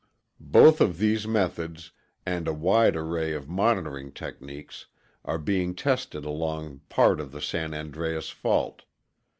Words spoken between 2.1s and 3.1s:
and a wide